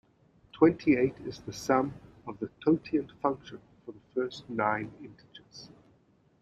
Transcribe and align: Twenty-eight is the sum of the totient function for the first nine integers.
Twenty-eight 0.53 1.13
is 1.27 1.41
the 1.41 1.53
sum 1.53 1.93
of 2.25 2.39
the 2.39 2.49
totient 2.65 3.11
function 3.21 3.61
for 3.85 3.91
the 3.91 3.99
first 4.15 4.49
nine 4.49 4.91
integers. 4.99 5.69